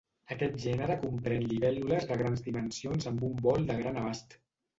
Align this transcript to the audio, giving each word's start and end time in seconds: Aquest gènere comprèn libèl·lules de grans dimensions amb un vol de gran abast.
Aquest 0.35 0.55
gènere 0.61 0.95
comprèn 1.03 1.45
libèl·lules 1.51 2.07
de 2.13 2.17
grans 2.23 2.41
dimensions 2.49 3.07
amb 3.13 3.23
un 3.29 3.37
vol 3.45 3.71
de 3.71 3.79
gran 3.85 4.03
abast. 4.07 4.37